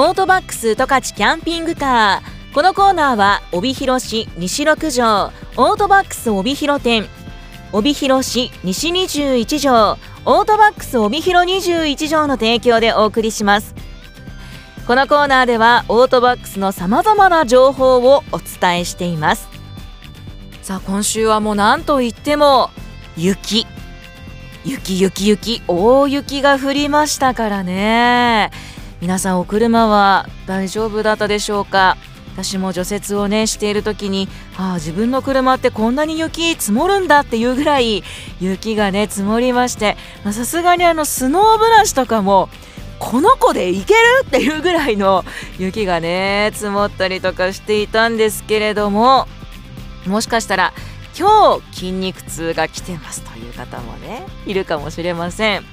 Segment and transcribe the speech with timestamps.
[0.00, 2.54] オートバックス十勝キャンピングカー。
[2.54, 7.08] このコーナーは帯広市西六条オートバックス帯広店。
[7.72, 9.98] 帯広市西21条。
[10.24, 13.74] オートバックス帯広21条の提供でお送りします。
[14.86, 19.48] このコーナーではオートバックスのさまざまな情報をお伝えしています。
[20.62, 22.70] さあ今週はもう何といっても
[23.16, 23.66] 雪。
[24.64, 25.62] 雪雪雪。
[25.66, 28.52] 大雪が降りましたからね。
[29.00, 31.96] 皆さんお車は大丈夫だったでしょうか？
[32.34, 38.02] 私も除雪をねしている時にああ自分の車ってこんなに雪積もるんだっていうぐらい
[38.40, 42.48] 雪がね積もりましてさすがにあのスノーブラシとかも
[42.98, 45.24] この子でいけるっていうぐらいの
[45.58, 49.26] 雪がね積もったりとかしていたんですけれども
[50.06, 50.72] もしかしたら
[51.18, 55.64] 今日筋肉痛が来てますという方もねいるかもしれません。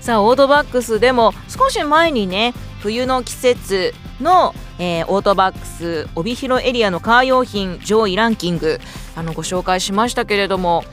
[0.00, 8.78] さあオートバックスでも少し前にね冬の季節の、えー、オートバックス帯広エリアのカー用品上位ランキング
[9.14, 10.84] あのご紹介しましたけれども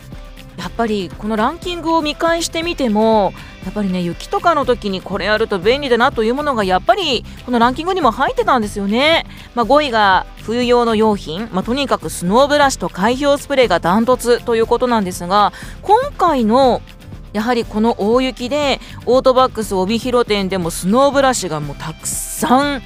[0.57, 3.33] やっぱりこのランキングを見返してみても
[3.65, 16.81] やっぱりね雪とかの時にこれあると便利だなというものがやっぱりこのランキングにも入ってたんですよね、まあ、5位が冬用の用品、まあ、とにかくスノーブラシと海氷スプレーがダントツということなんですが今回の
[17.33, 22.81] やはりこの大雪でオートバックス帯広店でもスノーブラシがもうたくさん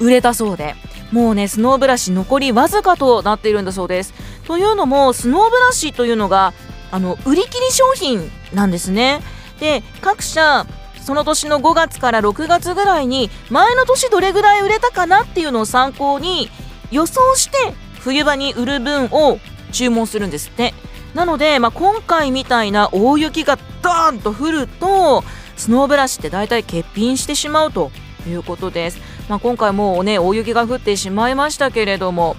[0.00, 0.74] 売れたそうで。
[1.12, 4.14] もうねスノーブラシ残りわずかとなっているんだそうです。
[4.46, 6.52] というのもスノーブラシというのが
[6.92, 9.20] あの売り切り商品なんですね。
[9.58, 10.66] で各社
[11.02, 16.48] その年の5月から6月ぐらいに前の年どれぐらい売れたかなっていうのを参考に
[16.92, 19.38] 予想して冬場に売る分を
[19.72, 20.74] 注文するんですって。
[21.14, 25.24] なので、まあ、今回みたいな大雪がドーンと降ると
[25.56, 27.90] スノーブラシって大体欠品してしまうと
[28.28, 32.36] いうことです、まあ、今回もうね大雪が降ってしまいましたけれども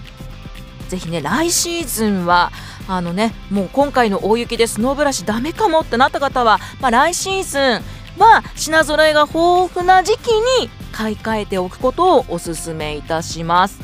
[0.89, 2.51] ぜひね来シーズンは
[2.87, 10.27] あのねもう今回の大雪でスノーブラシダメかもってなった方は、まあ、来シーズンは品揃えが豊富な時期
[10.61, 13.79] に買い替えておくことをお勧めいたします。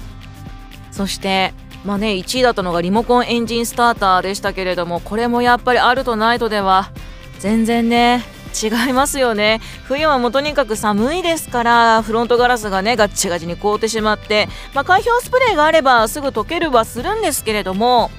[0.92, 1.54] そして
[1.88, 6.92] まあね1位だったのがリモコンエンジンスターターでしたけれどもこれもやっぱりあるとないとでは
[7.40, 8.26] 全然ね
[8.62, 9.62] 違いますよね。
[9.84, 18.12] 冬はもうとにかく寒いですからフロントガラスがねガッチガチに凍ってしまって、まあ、海氷スプレーがあればすぐ溶けるはするんですけれども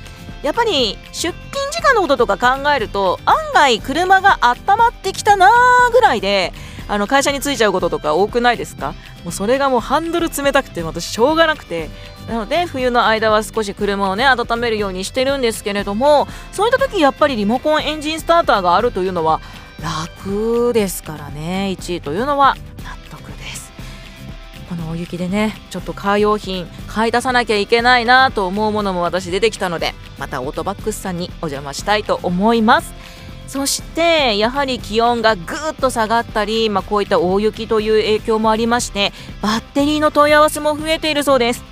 [0.42, 6.52] やっぱり出勤時間のこととか考えると案外車が温まってきたなーぐらいで
[6.88, 8.94] あの会社に着いちゃうこととか多くないですか？
[9.24, 11.90] もうそれがもうハンドル冷たくて私しょうがなくて。
[12.28, 19.40] なので冬の間は少し車をね温めるようにしてるんですけれどもそういった時やっぱりリモコンエンジンスターターがあるというのは
[19.82, 22.54] 楽ですからね1位というのは
[22.84, 23.72] 納得です。
[24.68, 32.92] この大雪でねちょっとカー用品買い出さなきゃいけないなと思うものも私出てきたのでまたオートバックスさんにお邪魔したいと思います。
[33.48, 41.64] そしてやはり気温がぐっと下がったり、まあ、こういった大雪という影響もありましてバッテリーの問い合わせも増えているそうです。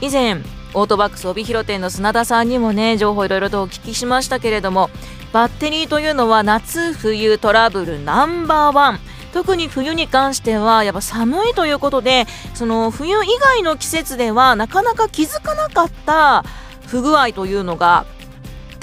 [0.00, 0.42] 以前
[0.74, 4.90] オートバックス帯広店の砂田さんにもね情報いろいろとお聞きしましたけれども
[5.32, 9.00] バッテリーというのは夏冬トラブルナンバーワン。
[9.32, 16.44] 特に冬に関してはやっぱ寒いということでその冬以外の季節ではなかなか気づかなかった
[16.86, 18.06] 不具合というのが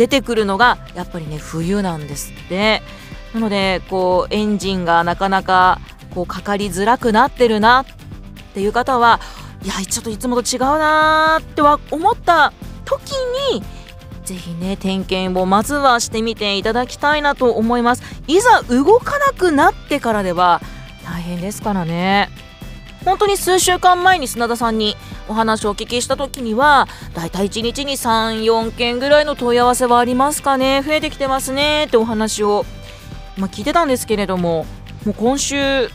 [0.01, 2.81] 出てくるのがやっぱりね冬なんですって。
[3.35, 5.79] なのでこうエンジンがなかなか
[6.15, 7.85] こうかかりづらくなってるなっ
[8.55, 9.21] ていう方は
[9.63, 12.51] いやちょっといつもと違うなーっては思った
[12.83, 13.11] 時
[13.53, 13.63] に
[14.25, 18.01] ぜひね点検をまずはしてみていただきたいなと思います。
[18.27, 20.61] いざ動かなくなってからでは
[21.05, 22.29] 大変ですからね。
[23.05, 24.95] 本当に数週間前に砂田さんに
[25.27, 30.83] お話をお聞きした時にはだいたい1日に34件ぐらいの問い合わせはありますかね？
[30.85, 31.85] 増えてきてますね？
[31.85, 32.65] ってお話を、
[33.37, 34.65] まあ、聞いてたんですけれども
[35.05, 35.89] もう今週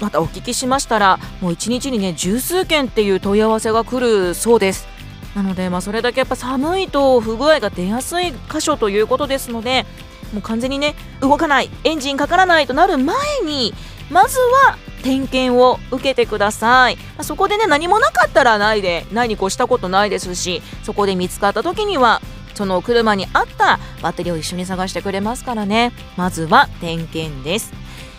[0.00, 4.86] またお聞きしましたらもう1日にね十数件っていう問い合わせが来るそうです。
[5.34, 9.86] なので、まあ、それだけやっぱ寒いと不具合が出やすい箇所ということですので
[10.34, 13.16] もう完全にね動かないエンジンかからないとなる前
[13.46, 13.72] に
[14.10, 22.20] まずは点検を受けてください、ま、そこでね何もなかったらないで何に越したことないですしそこで見つかった時には
[22.54, 25.92] その車に合ったバッテリーを一緒に探してくれますからね。
[26.16, 27.72] まずは点検です。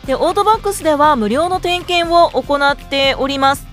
[0.06, 3.66] でオートバックスでは無料の点検を行っております。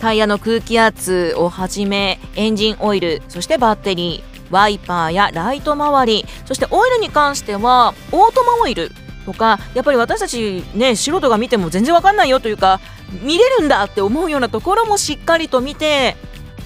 [0.00, 8.92] タイヤの空気圧をはじめエンジンオイルそしてバッテリーワイパーやライト周りそしてオイルに関してはオートマオイル
[9.28, 12.80] とかやっぱり私たちね素人が見ても全然わかんないよというか
[13.22, 16.16] 見れるんだって思うようなところもしっかりと見て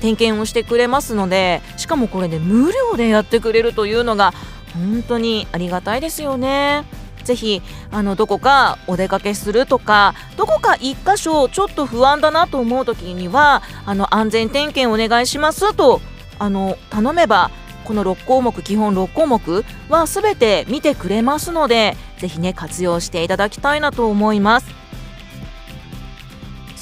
[0.00, 4.32] 点検をしてくれますのでしかもこれ、ね、無料でやってくれるというのが
[4.74, 6.84] 本当にありがたいですよね。
[7.24, 7.62] ぜひ
[7.92, 16.00] あのどこかお出かけするとかどこか1箇所ちょっと不安だなと思う時にはあの安全点検お願いしますと
[16.40, 17.52] あの頼めば
[17.82, 24.82] この6項目基本6項目は全て見てくれますのでぜひね活用していただきたいなと思います。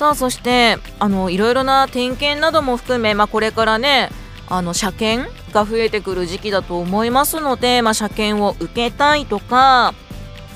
[0.00, 4.08] さあそしてあのいろいろな点検なども含め、まあ、これからね
[4.48, 9.92] あの車検が増えてくる時期だと思いますので、まあ、車検を受けたいとか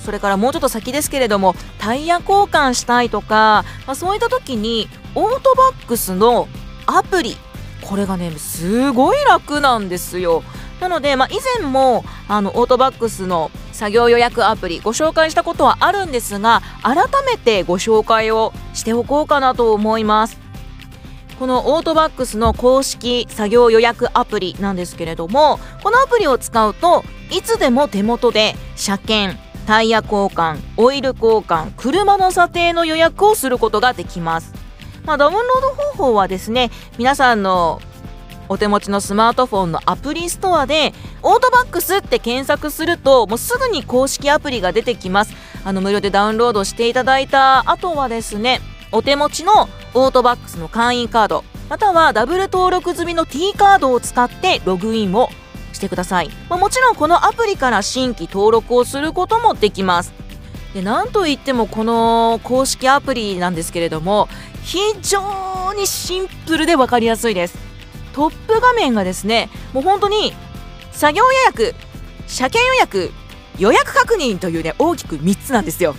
[0.02, 6.49] それからもうちょっと先ですけれどもタイヤ交換したいとか、まあ、そういった時にオートバックスの
[6.87, 7.37] アプリ
[7.88, 10.42] これがねすごい楽なんですよ。
[10.81, 20.38] なので、まあ、以前もあのオートバックスの作業予約アプリご紹介したことはあるんですが改めてご紹介をしておこうかなと思います。
[21.38, 34.52] このオートバックスの公式作業予約アプリなんですけれどもこのアプリを使うといつでも手元で車検タイヤ交換オイル交換車の査定の予約をすることができます、
[35.04, 37.80] まあ、ダウンロード方法はですね皆さんの
[38.48, 40.92] お手持ちのスマートフォンのアプリストアで
[41.22, 45.32] オートバックスって検索するともうすぐに公式アプリが出てきます。
[45.64, 48.60] あの無料でダウンロードしていただいた後はですね
[48.92, 55.30] お手持ちのオートバックスの会員カードまたはダブル登録済みの T カードを使ってログインを
[55.72, 60.12] してください、まあ、もちろんこのアプリから新規登録をすることもできます。
[60.74, 64.28] でなんといってもこの公式アプリなんですけれども
[64.64, 67.58] 非常にシンプルで分かりやすいです
[68.12, 70.32] トップ画面がですねもう本当に
[70.93, 71.75] 作業予約
[72.26, 73.12] 車検予約
[73.58, 75.94] 予約確認というね大きく3つなんですよ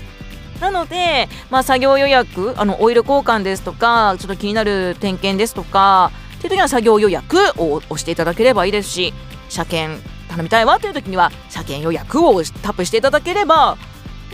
[0.59, 9.13] なので、まあ、作業予約あのオイル交換ですとかちょっと気になる点検ですとかっていう時には作業予約を押していただければいいですし
[9.49, 13.77] 車検頼みたいわという時には車検予約をタップしていただければ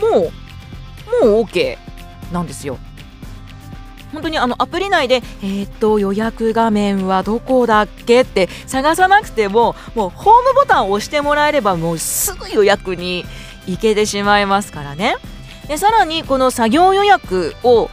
[0.00, 0.32] も
[1.22, 1.76] うもう OK
[2.32, 2.78] なんですよ。
[4.12, 13.24] 本当にあのアプリ内で、えー、っと予約画面はどこだっけって探さなくてももうホームボタンを押してもらえればもうすぐ予約に
[13.66, 15.16] 行けてしまいますからね。
[15.68, 17.88] でさらにこの作業予約を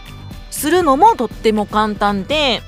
[0.51, 2.61] するのもとっても簡単で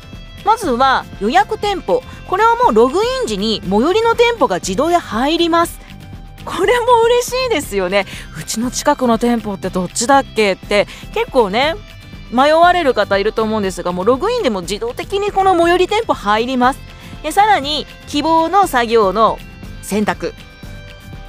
[0.45, 2.03] まずは予約店舗。
[2.27, 5.79] これはもうログイン時に最寄りの店舗が自動で入ります。
[6.45, 8.05] これも嬉しいですよね。
[8.39, 10.87] うちの近くの店舗ってどっちだっけって。
[11.13, 11.75] 結構ね
[12.31, 16.79] 迷われる方いると思うんですがもうログインでも自動的にこの最寄り店舗入ります。
[17.23, 19.37] でさらに希望の作業の
[19.81, 20.33] 選択。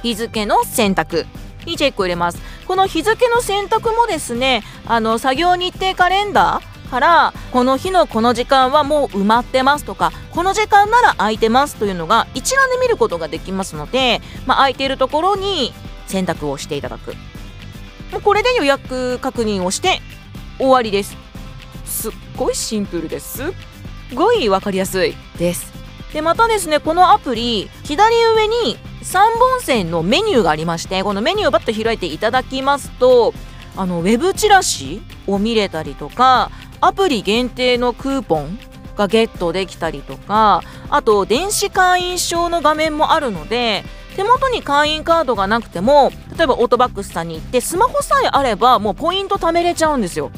[0.01, 1.25] 日付の選択。
[1.65, 2.39] にチェックを入れます。
[2.67, 15.73] この日付の選択もですねあの作業日程カレンダーからこの日のこの時間はもう埋まってますとかこの時間なら空いてますというのが一覧で見ることができますので、まあ、空いているところに
[16.07, 17.15] 選択をしていただく。
[18.11, 19.99] もうこれで予約確認をして
[20.57, 21.15] 終わりです。
[21.85, 23.53] すっごいシンプルです。
[24.09, 25.73] すごい分かりやすいです。
[26.13, 33.33] でまたですねこのアプリ左上に3本線のメニューがありましてこのメニューをバッと開いていただきますと
[33.75, 38.59] あのウェブチラシを見れたりとかアプリ限定のクーポン
[38.95, 43.83] がゲットできたりとかあと電子会員証の画面もあるので
[44.15, 50.31] 手元に会員カードがなくても例えばオートバックスさんに行ってスマホさえあればもうポイント貯めれちゃうんですよ。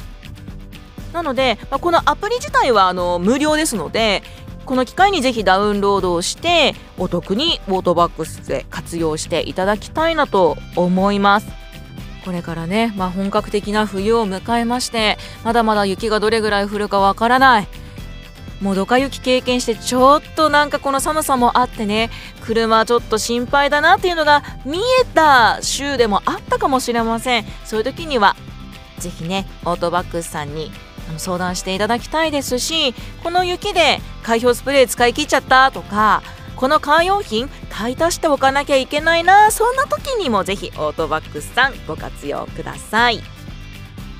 [1.12, 4.22] なので、まあ、このアプリ自体はあの無料ですので
[4.66, 11.46] この機会にぜひダウンロードをしてお得にオートバックスで活用していただきたいなと思います。
[12.24, 17.68] これからね、まあ、本格的な冬を迎えましてまだまだ雪がどれぐらい降るかわからない。
[18.60, 22.10] もうドカ雪経験してちょっとなんかこの寒さもあってね
[22.40, 24.82] 車ちょっと心配だなっていうのが見え
[25.14, 27.44] た週でもあったかもしれません。
[27.64, 28.34] そういう時には
[28.98, 30.70] 是非ねオートバックスさんに
[31.18, 36.22] 相談していただきたいですしこの雪で開氷スプレー使い切っちゃったとか
[36.56, 43.35] このカー用品買い足しておかなきゃいけないなそんな時にもぜひオートバックスさんご活用ください。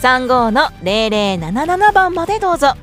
[0.00, 2.74] 35の0077番までどうぞ。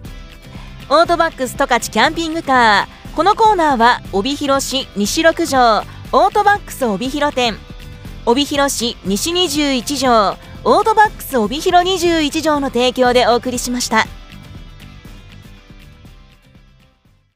[0.89, 3.00] オートバックス十勝キャンピングカー。
[3.15, 7.55] このコーナーは帯広市西6条オートバックス帯広店
[8.25, 14.05] 帯広市西21条オートバックス帯広21条の提供でお送りしました。